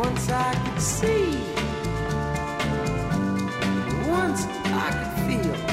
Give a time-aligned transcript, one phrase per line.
[0.00, 1.42] Once I could see,
[4.08, 5.69] once I could feel.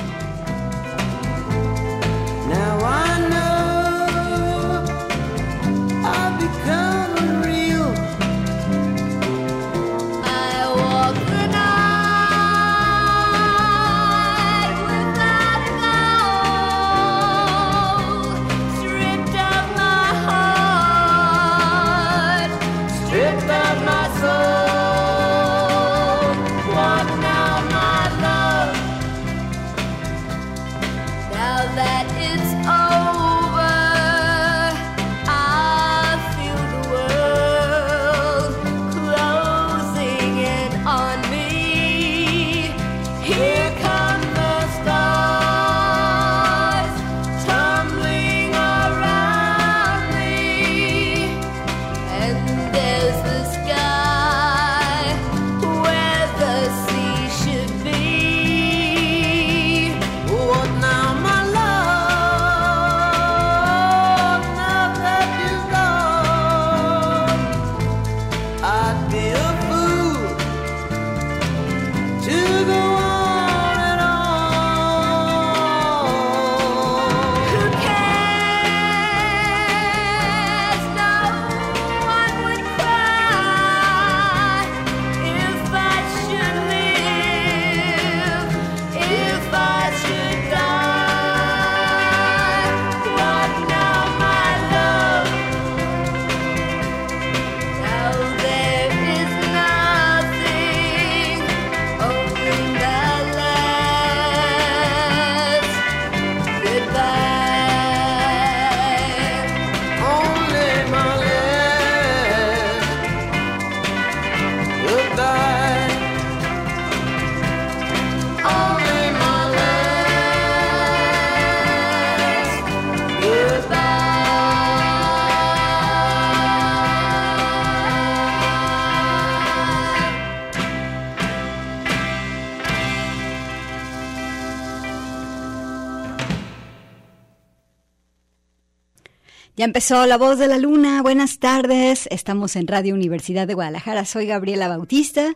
[139.67, 141.01] Empezó La Voz de la Luna.
[141.01, 142.07] Buenas tardes.
[142.09, 144.05] Estamos en Radio Universidad de Guadalajara.
[144.05, 145.35] Soy Gabriela Bautista,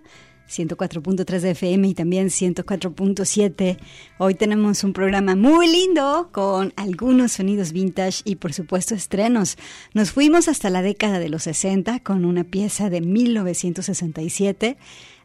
[0.50, 3.78] 104.3 de FM y también 104.7.
[4.19, 9.57] Hoy tenemos un programa muy lindo con algunos sonidos vintage y por supuesto estrenos.
[9.94, 14.77] Nos fuimos hasta la década de los 60 con una pieza de 1967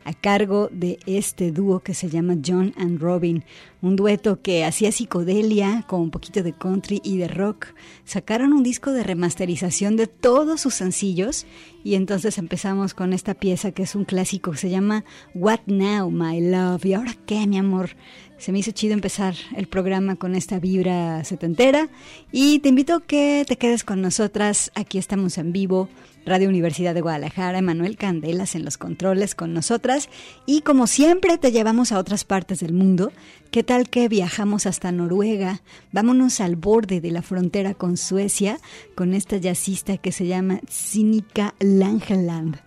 [0.07, 3.43] a cargo de este dúo que se llama John and Robin,
[3.83, 7.75] un dueto que hacía psicodelia con un poquito de country y de rock.
[8.05, 11.45] Sacaron un disco de remasterización de todos sus sencillos
[11.83, 15.05] y entonces empezamos con esta pieza que es un clásico que se llama
[15.35, 16.85] What Now, My Love.
[16.85, 17.91] ¿Y ahora qué, mi amor?
[18.39, 21.89] Se me hizo chido empezar el programa con esta vibra setentera
[22.31, 24.71] y te invito a que te quedes con nosotras.
[24.77, 25.89] Aquí estamos en vivo,
[26.27, 30.09] Radio Universidad de Guadalajara, Emanuel Candelas en los controles con nosotras
[30.45, 33.13] y como siempre te llevamos a otras partes del mundo.
[33.53, 35.63] ¿Qué tal que viajamos hasta Noruega?
[35.93, 38.59] Vámonos al borde de la frontera con Suecia
[38.97, 42.59] con esta jazzista que se llama Sinikka Langeland.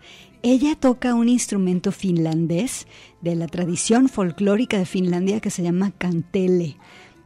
[0.42, 2.88] Ella toca un instrumento finlandés
[3.20, 6.78] de la tradición folclórica de Finlandia que se llama kantele.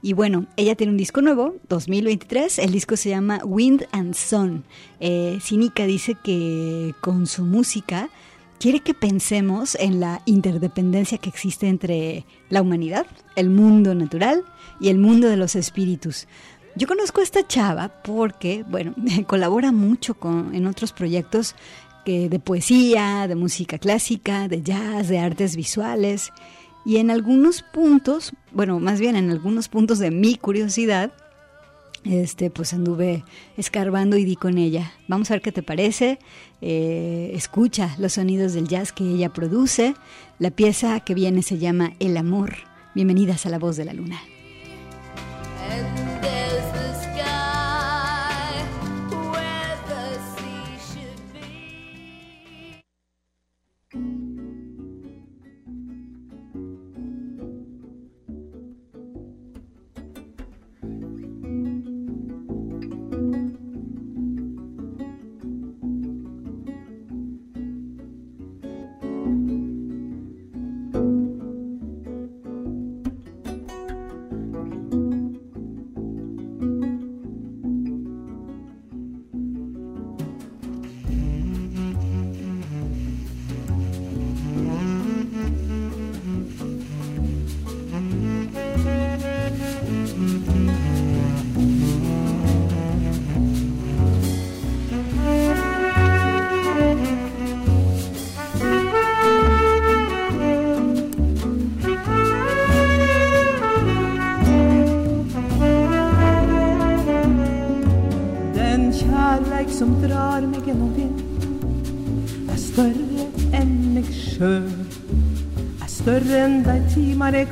[0.05, 2.59] Y bueno, ella tiene un disco nuevo, 2023.
[2.59, 4.65] El disco se llama Wind and Sun.
[5.00, 5.39] Eh,
[5.88, 8.09] dice que con su música
[8.59, 13.07] quiere que pensemos en la interdependencia que existe entre la humanidad,
[13.38, 14.44] el mundo natural
[14.81, 16.27] y el mundo de los espíritus.
[16.75, 18.94] Yo conozco a esta chava porque, bueno,
[19.27, 21.56] colabora mucho con, en otros proyectos
[22.03, 26.33] que de poesía, de música clásica, de jazz, de artes visuales.
[26.85, 31.13] Y en algunos puntos, bueno, más bien en algunos puntos de mi curiosidad,
[32.03, 33.24] este, pues anduve
[33.56, 34.91] escarbando y di con ella.
[35.07, 36.19] Vamos a ver qué te parece.
[36.62, 39.95] Eh, escucha los sonidos del jazz que ella produce.
[40.39, 42.56] La pieza que viene se llama El amor.
[42.94, 44.21] Bienvenidas a La Voz de la Luna.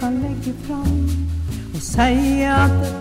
[0.02, 1.10] Kan legge fram
[1.74, 3.01] Og si at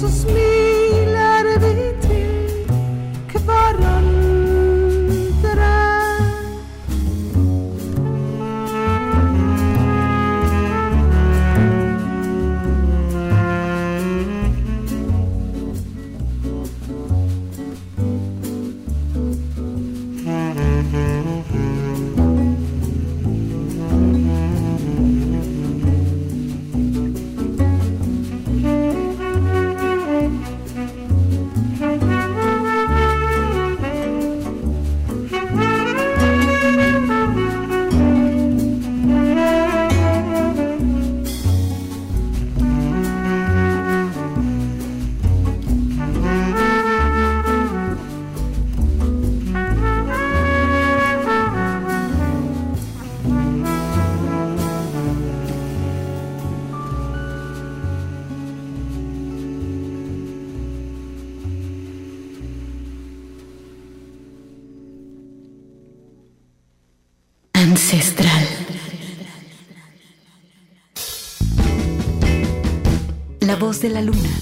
[0.00, 0.47] Jesus me.
[73.80, 74.37] De la luna.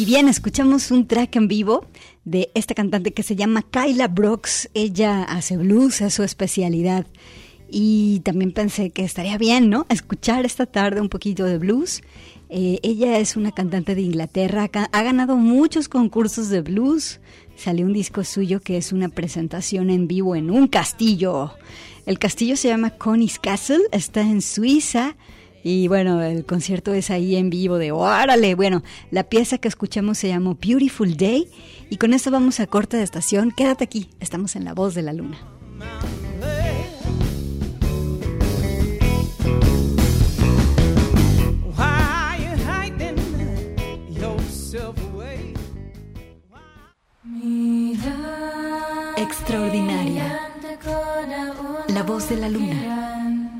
[0.00, 1.84] Y bien, escuchamos un track en vivo
[2.24, 4.70] de esta cantante que se llama Kyla Brooks.
[4.72, 7.06] Ella hace blues, es su especialidad.
[7.68, 9.84] Y también pensé que estaría bien, ¿no?
[9.90, 12.00] Escuchar esta tarde un poquito de blues.
[12.48, 17.20] Eh, ella es una cantante de Inglaterra, ha ganado muchos concursos de blues.
[17.54, 21.52] Salió un disco suyo que es una presentación en vivo en un castillo.
[22.06, 25.14] El castillo se llama Connie's Castle, está en Suiza.
[25.62, 28.54] Y bueno, el concierto es ahí en vivo de órale.
[28.54, 31.48] Bueno, la pieza que escuchamos se llamó Beautiful Day.
[31.90, 33.50] Y con esto vamos a corte de estación.
[33.50, 35.38] Quédate aquí, estamos en La Voz de la Luna.
[49.16, 50.40] Extraordinaria.
[51.88, 53.59] La Voz de la Luna.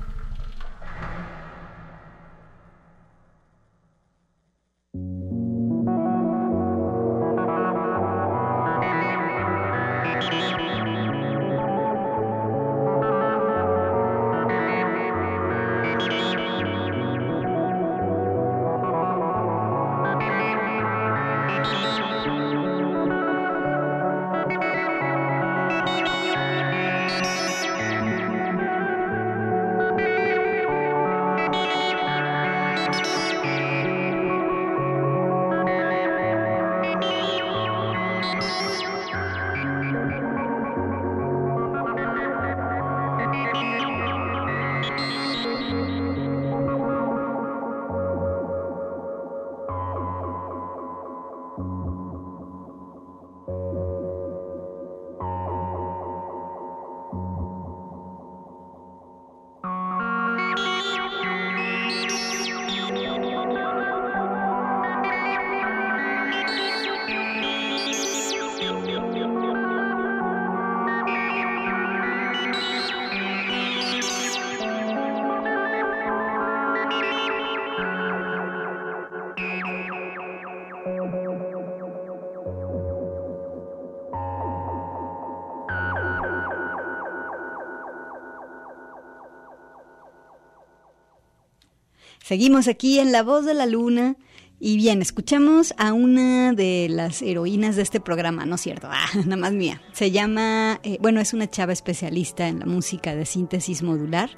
[92.31, 94.15] Seguimos aquí en La Voz de la Luna.
[94.57, 98.87] Y bien, escuchamos a una de las heroínas de este programa, ¿no es cierto?
[98.89, 99.81] Ah, nada más mía.
[99.91, 104.29] Se llama, eh, bueno, es una chava especialista en la música de síntesis modular,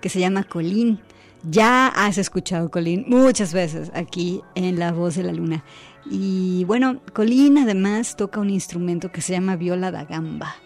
[0.00, 1.00] que se llama Colleen.
[1.42, 5.64] Ya has escuchado Colleen muchas veces aquí en La Voz de la Luna.
[6.10, 10.56] Y bueno, Colleen además toca un instrumento que se llama viola da gamba.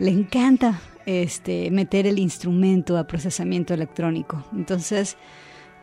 [0.00, 4.44] Le encanta este, meter el instrumento a procesamiento electrónico.
[4.52, 5.16] Entonces,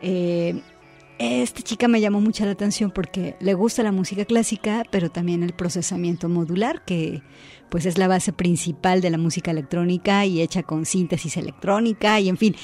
[0.00, 0.60] eh,
[1.18, 5.42] esta chica me llamó mucho la atención porque le gusta la música clásica, pero también
[5.42, 7.22] el procesamiento modular, que
[7.70, 12.28] pues es la base principal de la música electrónica y hecha con síntesis electrónica y
[12.28, 12.56] en fin.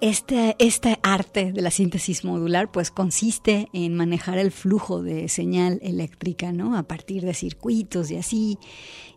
[0.00, 5.78] este, este arte de la síntesis modular pues consiste en manejar el flujo de señal
[5.82, 6.76] eléctrica, ¿no?
[6.76, 8.58] A partir de circuitos y así,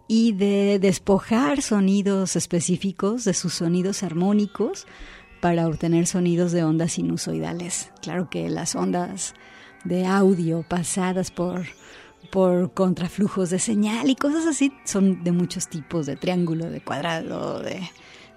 [0.07, 4.86] y de despojar sonidos específicos de sus sonidos armónicos
[5.43, 7.91] para obtener sonidos de ondas sinusoidales.
[8.01, 9.34] Claro que las ondas
[9.84, 11.65] de audio pasadas por,
[12.32, 17.60] por contraflujos de señal y cosas así son de muchos tipos, de triángulo, de cuadrado,
[17.60, 17.82] de,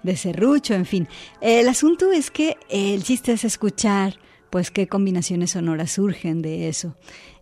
[0.03, 1.07] de serrucho, en fin.
[1.39, 6.93] El asunto es que el chiste es escuchar pues qué combinaciones sonoras surgen de eso.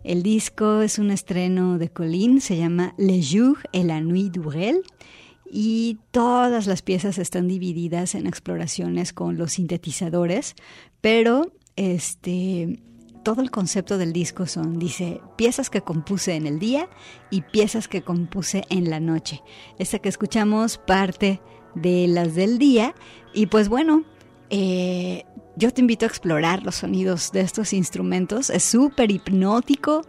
[0.04, 4.84] El disco es un estreno de Colline, se llama Le Jour et la Nuit d'Urel
[5.50, 10.54] y todas las piezas están divididas en exploraciones con los sintetizadores,
[11.00, 12.80] pero este
[13.22, 16.88] todo el concepto del disco son, dice, piezas que compuse en el día
[17.28, 19.42] y piezas que compuse en la noche.
[19.80, 21.40] Esta que escuchamos parte
[21.74, 22.94] de las del día
[23.34, 24.04] y pues bueno,
[24.48, 25.24] eh,
[25.56, 28.48] yo te invito a explorar los sonidos de estos instrumentos.
[28.48, 30.02] Es súper hipnótico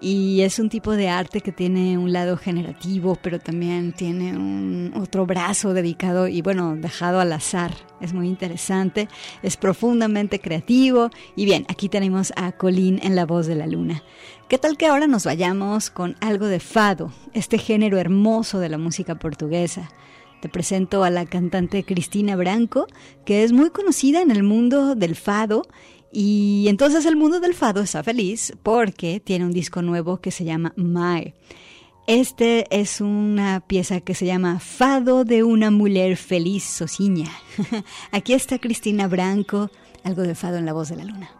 [0.00, 4.92] y es un tipo de arte que tiene un lado generativo, pero también tiene un
[4.96, 7.72] otro brazo dedicado y bueno, dejado al azar.
[8.00, 9.08] Es muy interesante,
[9.42, 14.02] es profundamente creativo y bien, aquí tenemos a Colín en la voz de la luna.
[14.48, 18.78] ¿Qué tal que ahora nos vayamos con algo de fado, este género hermoso de la
[18.78, 19.90] música portuguesa?
[20.40, 22.86] Te presento a la cantante Cristina Branco,
[23.26, 25.62] que es muy conocida en el mundo del fado
[26.12, 30.44] y entonces el mundo del fado está feliz porque tiene un disco nuevo que se
[30.44, 31.34] llama Mae.
[32.06, 37.30] Este es una pieza que se llama Fado de una mujer feliz sociña.
[38.10, 39.70] Aquí está Cristina Branco,
[40.02, 41.39] algo de fado en la voz de la luna.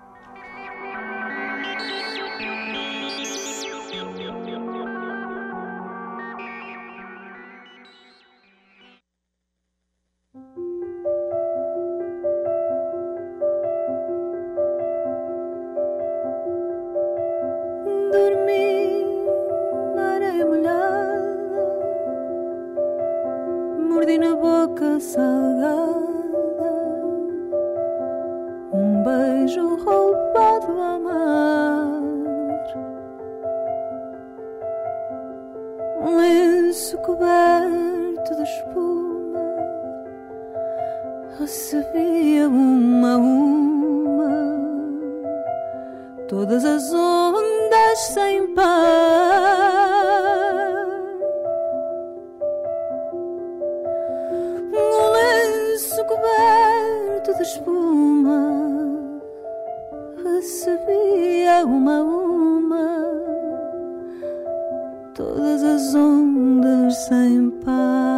[37.01, 39.57] coberto de espuma,
[41.39, 44.61] recebia uma a uma
[46.29, 48.71] todas as ondas sem par.
[54.73, 59.21] Um lenço coberto de espuma
[60.23, 63.30] recebia uma a uma
[65.21, 68.10] todas as ondas sem par.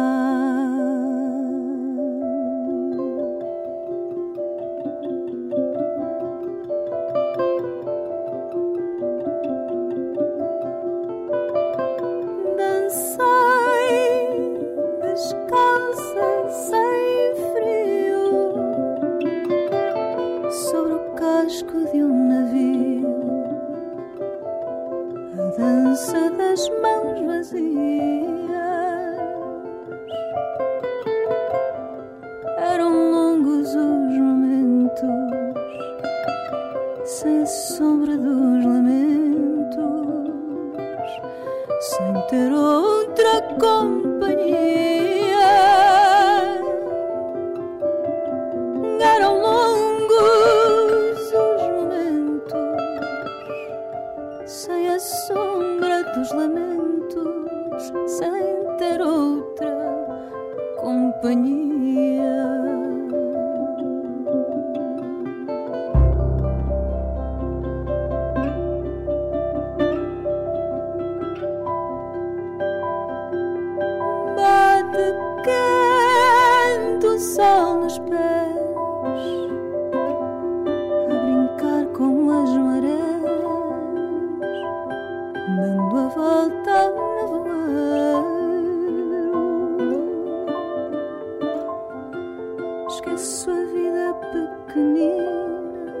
[93.03, 95.93] esqueço a vida pequenina,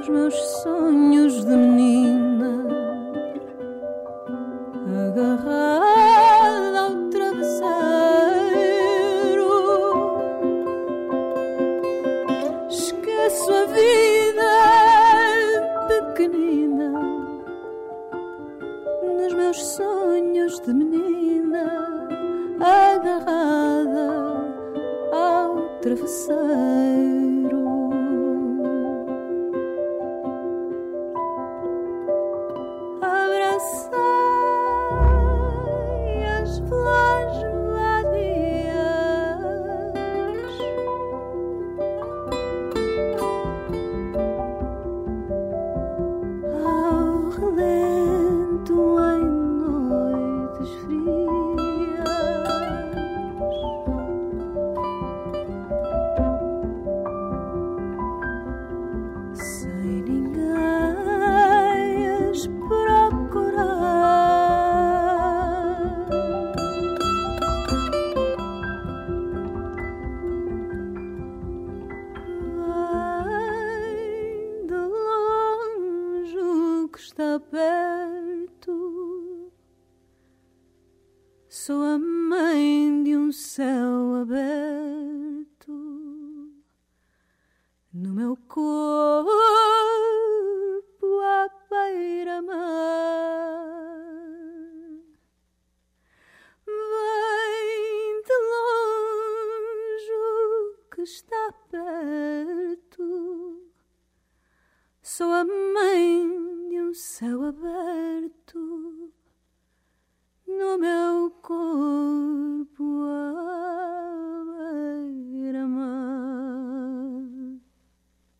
[0.00, 2.65] os meus sonhos de menina.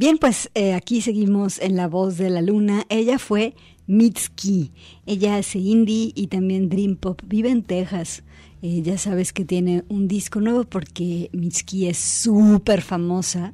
[0.00, 2.86] Bien, pues eh, aquí seguimos en La Voz de la Luna.
[2.88, 3.54] Ella fue
[3.86, 4.72] Mitski.
[5.04, 7.20] Ella hace indie y también dream pop.
[7.26, 8.22] Vive en Texas.
[8.62, 13.52] Eh, ya sabes que tiene un disco nuevo porque Mitski es súper famosa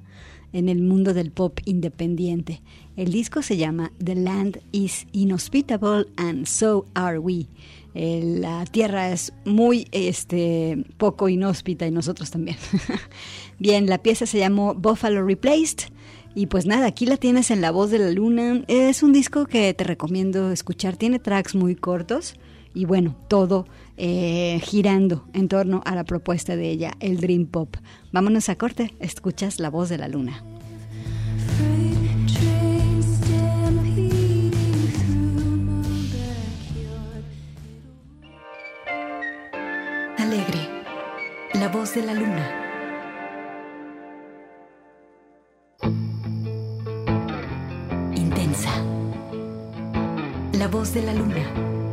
[0.52, 2.62] en el mundo del pop independiente.
[2.96, 7.48] El disco se llama The Land is Inhospitable and So Are We.
[7.94, 12.56] Eh, la tierra es muy este, poco inhóspita y nosotros también.
[13.59, 15.95] Bien, la pieza se llamó Buffalo Replaced.
[16.37, 18.62] Y pues nada, aquí la tienes en La Voz de la Luna.
[18.68, 20.94] Es un disco que te recomiendo escuchar.
[20.94, 22.35] Tiene tracks muy cortos
[22.75, 27.79] y bueno, todo eh, girando en torno a la propuesta de ella, el Dream Pop.
[28.12, 30.44] Vámonos a corte, escuchas La Voz de la Luna.
[40.18, 40.68] Alegre,
[41.55, 42.65] La Voz de la Luna.
[50.53, 51.86] La Voz de la Luna.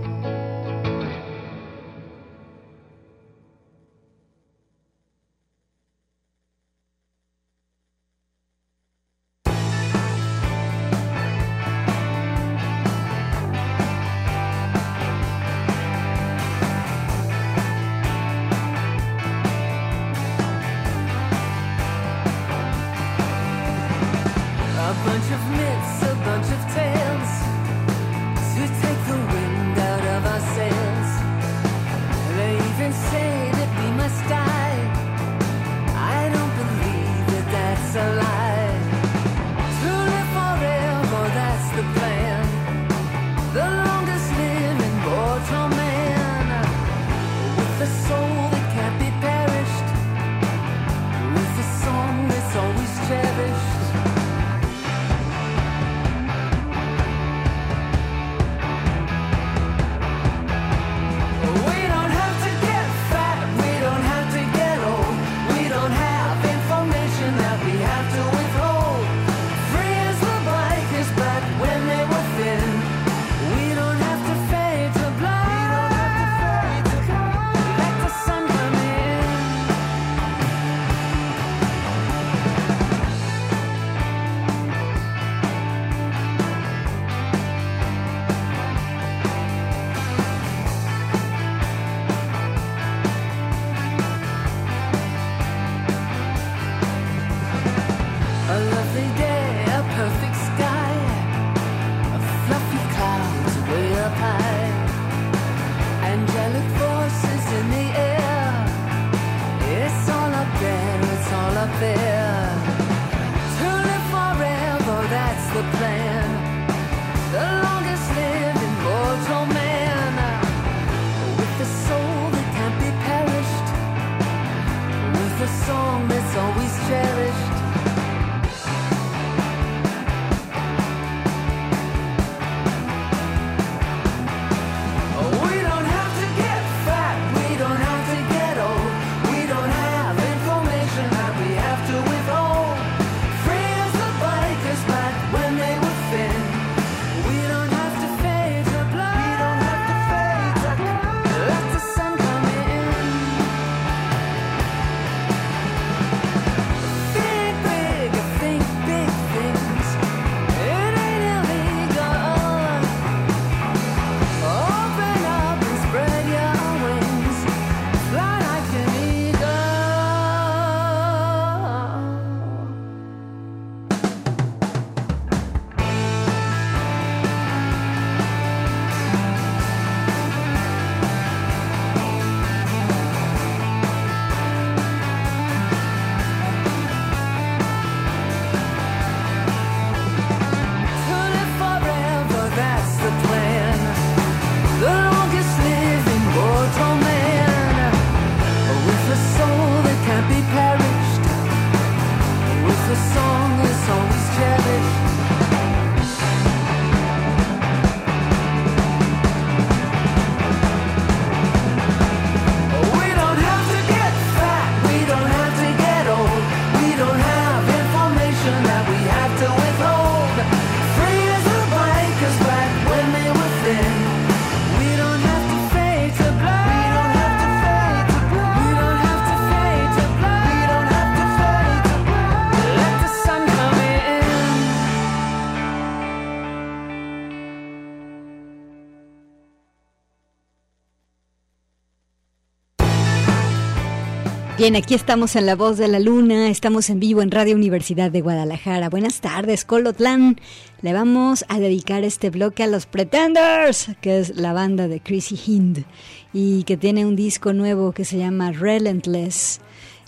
[244.64, 248.10] Bien, aquí estamos en La Voz de la Luna, estamos en vivo en Radio Universidad
[248.10, 248.90] de Guadalajara.
[248.90, 250.38] Buenas tardes, Colotlán.
[250.82, 255.38] Le vamos a dedicar este bloque a los Pretenders, que es la banda de Chrissy
[255.46, 255.84] Hind
[256.32, 259.60] y que tiene un disco nuevo que se llama Relentless.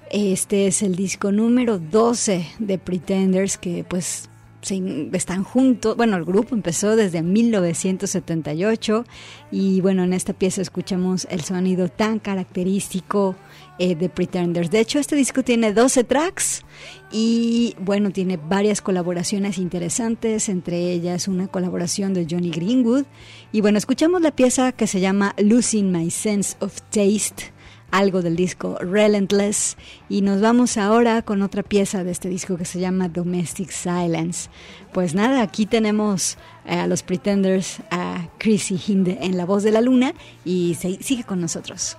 [0.09, 4.29] Este es el disco número 12 de Pretenders, que pues
[4.61, 5.97] se están juntos.
[5.97, 9.03] Bueno, el grupo empezó desde 1978
[9.51, 13.35] y bueno, en esta pieza escuchamos el sonido tan característico
[13.79, 14.71] eh, de Pretenders.
[14.71, 16.63] De hecho, este disco tiene 12 tracks
[17.11, 23.05] y bueno, tiene varias colaboraciones interesantes, entre ellas una colaboración de Johnny Greenwood.
[23.51, 27.55] Y bueno, escuchamos la pieza que se llama Losing My Sense of Taste
[27.91, 29.77] algo del disco Relentless
[30.09, 34.49] y nos vamos ahora con otra pieza de este disco que se llama Domestic Silence.
[34.93, 39.71] Pues nada, aquí tenemos eh, a los Pretenders, a Chrissy Hinde en La Voz de
[39.71, 41.97] la Luna y sigue con nosotros.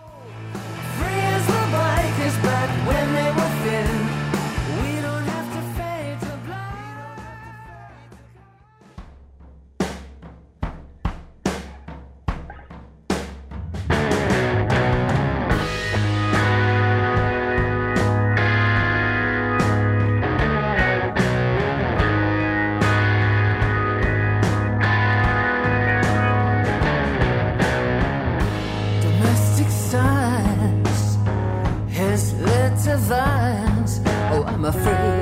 [2.47, 3.06] but when
[34.67, 35.16] I'm afraid,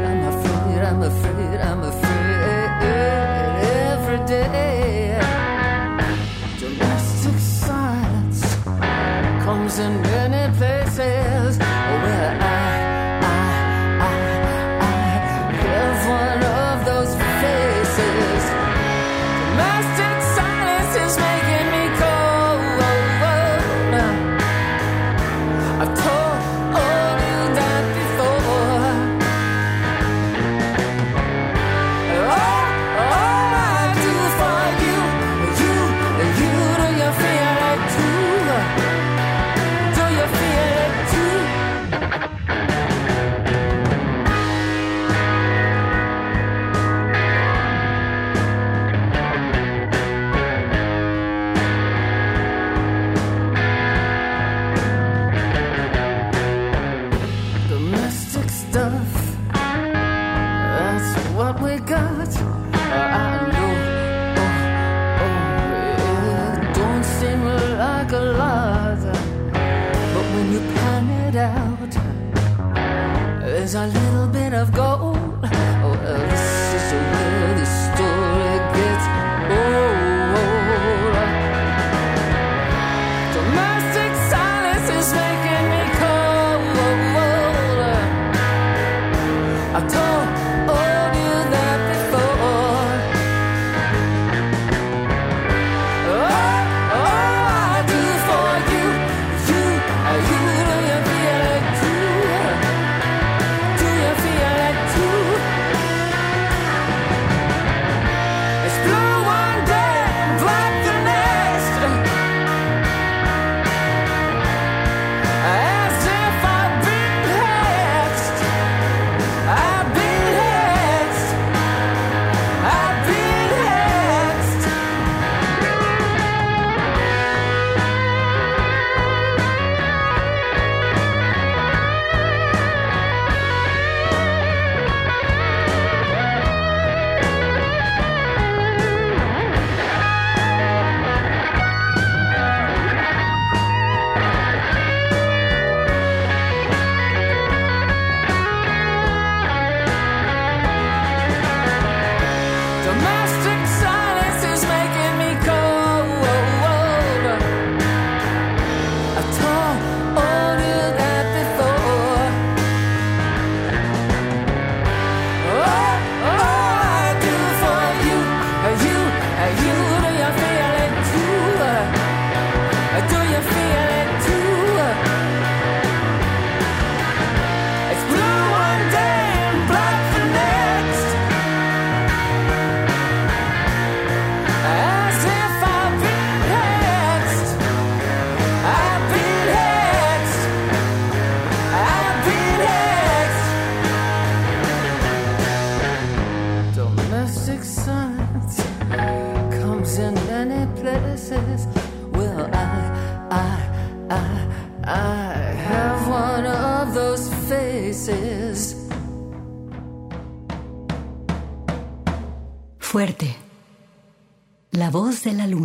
[215.34, 215.63] la luna.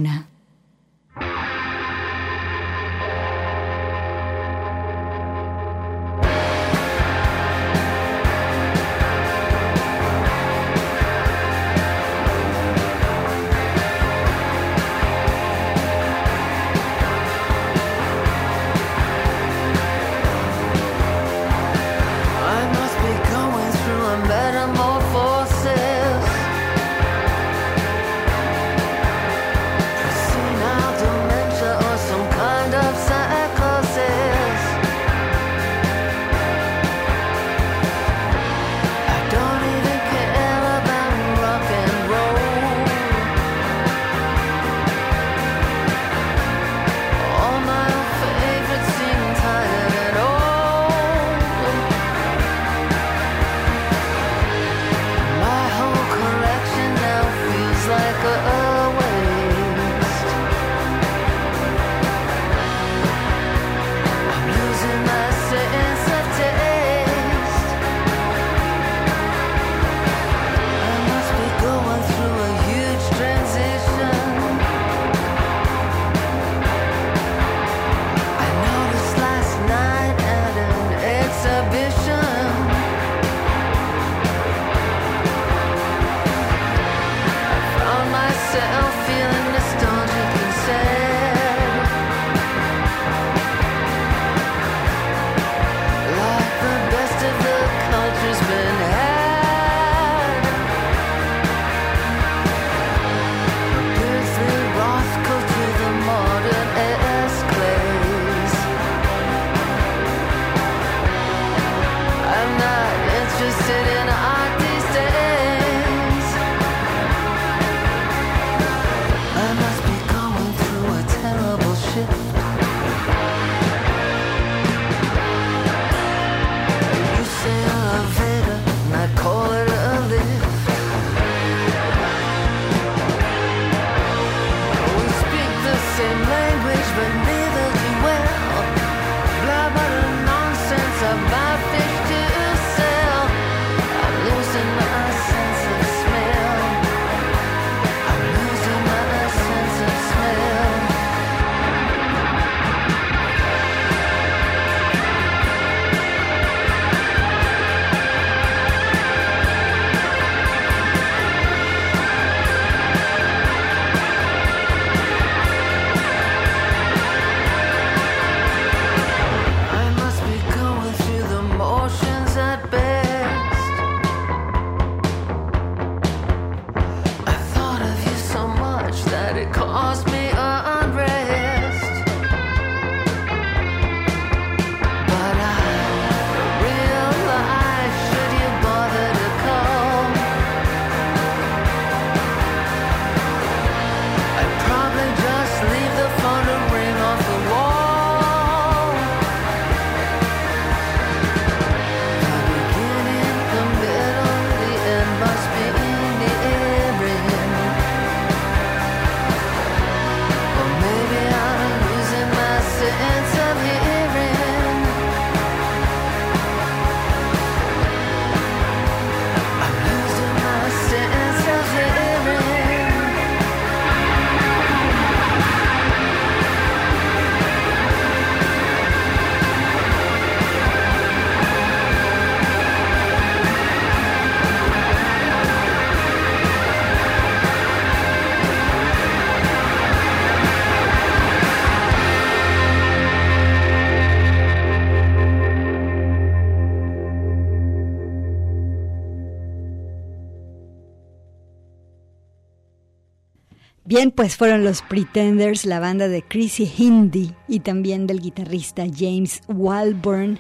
[253.99, 259.41] también pues fueron los Pretenders, la banda de Chrissy Hindi y también del guitarrista James
[259.49, 260.39] Walburn,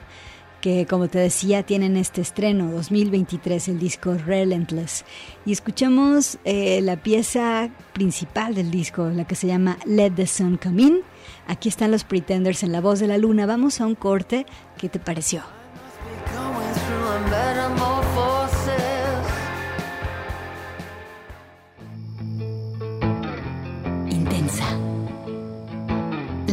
[0.61, 5.03] que como te decía tienen este estreno 2023 el disco Relentless.
[5.45, 10.55] Y escuchamos eh, la pieza principal del disco, la que se llama Let the Sun
[10.55, 11.01] Come In.
[11.45, 13.45] Aquí están los Pretenders en la voz de la luna.
[13.45, 14.45] Vamos a un corte.
[14.77, 15.58] ¿Qué te pareció?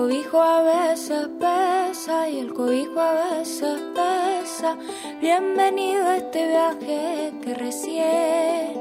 [0.00, 4.74] Cobijo a veces pesa y el cobijo a veces pesa.
[5.20, 8.80] Bienvenido a este viaje que recién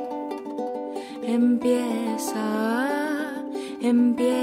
[1.24, 2.46] empieza,
[3.82, 4.40] empieza.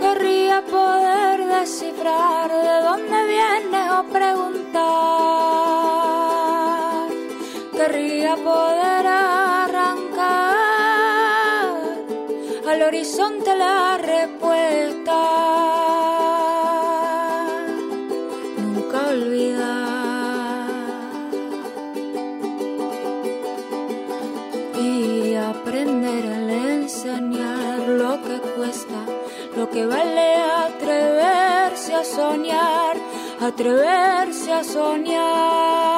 [0.00, 5.67] Querría poder descifrar de dónde viene o preguntar.
[8.28, 10.18] Querría poder arrancar
[12.68, 15.20] al horizonte la respuesta.
[18.58, 20.68] Nunca olvidar
[24.78, 26.38] y aprender a
[26.74, 29.06] enseñar lo que cuesta,
[29.56, 30.34] lo que vale
[30.66, 32.98] atreverse a soñar,
[33.40, 35.97] atreverse a soñar,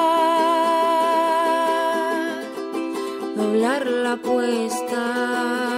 [3.60, 5.69] la apuesta.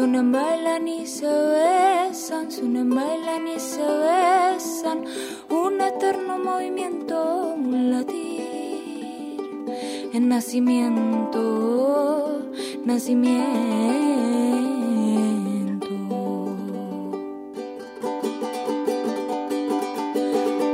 [0.00, 5.04] Unen, bailan y se besan, se unen, bailan y se besan,
[5.50, 9.38] un eterno movimiento, un latir,
[10.12, 11.40] en nacimiento,
[12.84, 13.44] nacimiento.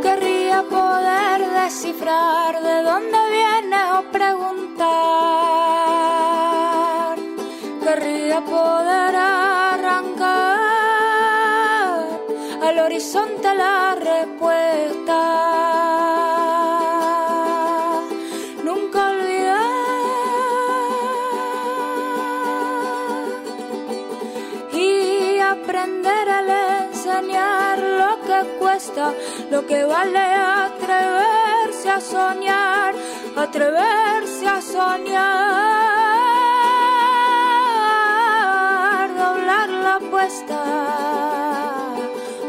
[0.02, 3.19] Querría poder descifrar de dónde
[29.60, 32.94] lo que vale atreverse a soñar,
[33.36, 35.18] atreverse a soñar,
[39.22, 40.62] doblar la apuesta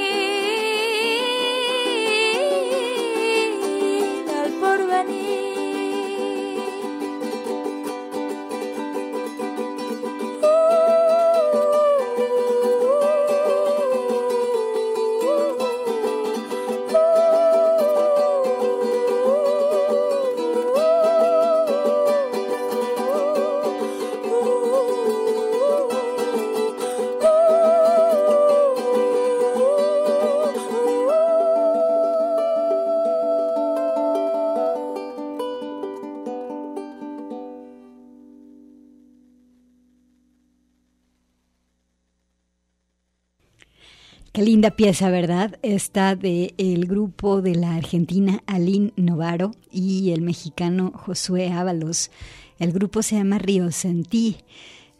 [44.40, 45.58] Qué linda pieza, ¿verdad?
[45.60, 52.10] Esta de el grupo de la argentina Aline Novaro y el mexicano Josué Ábalos.
[52.58, 54.38] El grupo se llama Río Sentí.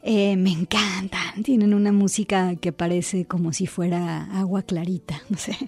[0.02, 5.22] Eh, me encantan, tienen una música que parece como si fuera agua clarita.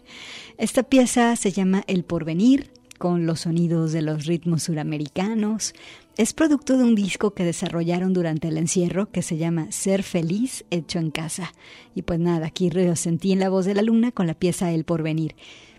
[0.58, 5.72] Esta pieza se llama El Porvenir, con los sonidos de los ritmos suramericanos.
[6.16, 10.64] Es producto de un disco que desarrollaron durante el encierro que se llama Ser Feliz
[10.70, 11.52] hecho en casa.
[11.94, 14.70] Y pues nada, aquí lo sentí en la voz de la luna con la pieza
[14.72, 15.34] El Porvenir.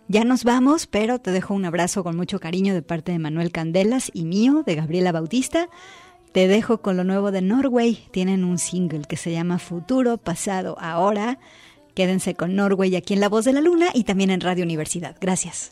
[0.07, 3.51] Ya nos vamos, pero te dejo un abrazo con mucho cariño de parte de Manuel
[3.51, 5.69] Candelas y mío, de Gabriela Bautista.
[6.31, 7.99] Te dejo con lo nuevo de Norway.
[8.11, 11.39] Tienen un single que se llama Futuro, Pasado, Ahora
[11.93, 15.15] Quédense con Norway aquí en La Voz de la Luna y también en Radio Universidad.
[15.21, 15.69] Gracias.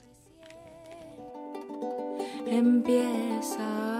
[2.45, 3.90] Empieza.